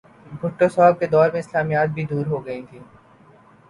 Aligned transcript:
بھٹو 0.41 0.67
صاحب 0.69 0.99
کے 0.99 1.07
دور 1.07 1.27
میں 1.31 1.39
اسلامیات 1.39 1.89
بھی 1.95 2.03
دو 2.05 2.21
ہو 2.27 2.45
گئی 2.45 2.61
تھیں۔ 2.69 2.83